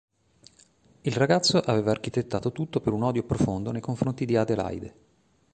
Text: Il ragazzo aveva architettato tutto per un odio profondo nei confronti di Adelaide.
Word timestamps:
Il 1.01 1.13
ragazzo 1.13 1.59
aveva 1.59 1.91
architettato 1.91 2.51
tutto 2.51 2.79
per 2.81 2.91
un 2.91 3.03
odio 3.03 3.21
profondo 3.21 3.69
nei 3.71 3.81
confronti 3.81 4.25
di 4.25 4.35
Adelaide. 4.35 4.95